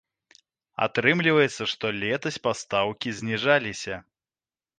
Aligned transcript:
Атрымліваецца, 0.85 1.63
што 1.73 1.85
летась 2.03 2.41
пастаўкі 2.49 3.15
зніжаліся. 3.19 4.01